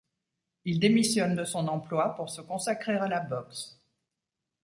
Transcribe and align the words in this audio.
Il 0.65 0.79
démissionne 0.79 1.35
de 1.35 1.43
son 1.43 1.67
emploi 1.67 2.15
pour 2.15 2.31
se 2.31 2.41
consacrer 2.41 2.95
à 2.97 3.07
la 3.07 3.19
boxe. 3.19 3.79